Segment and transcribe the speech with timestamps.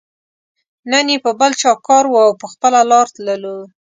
[0.91, 3.57] نه یې په بل چا کار وو او په خپله لار تللو.